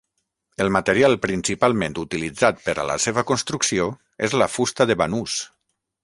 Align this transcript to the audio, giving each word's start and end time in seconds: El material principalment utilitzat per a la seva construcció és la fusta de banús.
El 0.63 0.69
material 0.75 1.17
principalment 1.25 1.97
utilitzat 2.03 2.63
per 2.69 2.75
a 2.83 2.85
la 2.91 2.95
seva 3.05 3.25
construcció 3.33 3.85
és 4.29 4.33
la 4.43 4.49
fusta 4.55 4.89
de 4.93 4.97
banús. 5.03 5.37